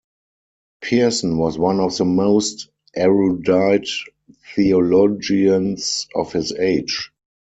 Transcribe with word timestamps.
Pearson 0.81 1.37
was 1.37 1.59
one 1.59 1.79
of 1.79 1.95
the 1.95 2.05
most 2.05 2.69
erudite 2.95 3.87
theologians 4.55 6.07
of 6.15 6.33
his 6.33 6.51
age. 6.53 7.11